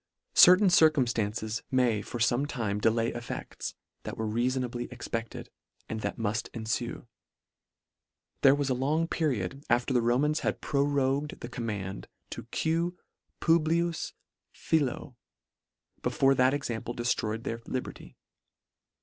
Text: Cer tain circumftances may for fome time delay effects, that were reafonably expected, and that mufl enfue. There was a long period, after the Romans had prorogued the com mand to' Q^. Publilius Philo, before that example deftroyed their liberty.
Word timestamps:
Cer 0.33 0.57
tain 0.57 0.67
circumftances 0.69 1.61
may 1.69 2.01
for 2.01 2.17
fome 2.17 2.47
time 2.47 2.79
delay 2.79 3.09
effects, 3.13 3.75
that 4.01 4.17
were 4.17 4.25
reafonably 4.25 4.91
expected, 4.91 5.51
and 5.87 6.01
that 6.01 6.17
mufl 6.17 6.49
enfue. 6.55 7.05
There 8.41 8.55
was 8.55 8.71
a 8.71 8.73
long 8.73 9.07
period, 9.07 9.63
after 9.69 9.93
the 9.93 10.01
Romans 10.01 10.39
had 10.39 10.59
prorogued 10.59 11.39
the 11.41 11.49
com 11.49 11.67
mand 11.67 12.07
to' 12.31 12.41
Q^. 12.61 12.95
Publilius 13.39 14.13
Philo, 14.51 15.17
before 16.01 16.33
that 16.33 16.55
example 16.55 16.95
deftroyed 16.95 17.43
their 17.43 17.61
liberty. 17.67 18.17